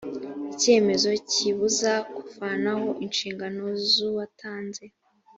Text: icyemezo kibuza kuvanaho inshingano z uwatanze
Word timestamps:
icyemezo 0.53 1.09
kibuza 1.31 1.93
kuvanaho 2.15 2.87
inshingano 3.05 3.63
z 3.89 3.91
uwatanze 4.07 4.83